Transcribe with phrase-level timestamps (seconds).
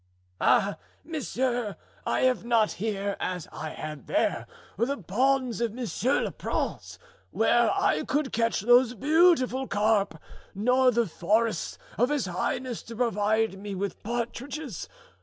[0.39, 1.75] "Ah, monsieur,
[2.07, 6.97] I have not here, as I had there, the ponds of monsieur le prince,
[7.29, 10.19] where I could catch those beautiful carp,
[10.55, 14.89] nor the forests of his highness to provide me with partridges.